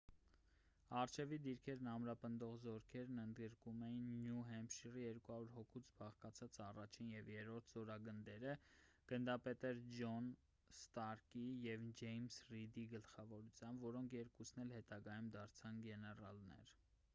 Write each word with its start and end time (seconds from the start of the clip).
առջևի 0.99 1.37
դիրքերն 1.47 1.89
ամրապնդող 1.89 2.55
զորքերն 2.61 3.19
ընդգրկում 3.23 3.83
էին 3.87 4.05
նյու 4.13 4.39
հեմփշիրի 4.47 5.03
200 5.09 5.51
հոգուց 5.57 5.91
բաղկացած 5.99 6.57
1-ին 6.67 7.11
և 7.15 7.29
3-րդ 7.35 7.69
զորագնդերը 7.75 8.55
գնդապետներ 9.13 9.81
ջոն 9.99 10.31
ստարկի 10.77 11.47
և 11.67 11.87
ջեյմս 12.03 12.39
րիդի 12.55 12.87
գլխավորությամբ 12.95 13.85
որոնք 13.89 14.17
երկուսն 14.21 14.65
էլ 14.65 14.73
հետագայում 14.79 15.29
դարձան 15.37 15.83
գեներալներ: 15.89 16.73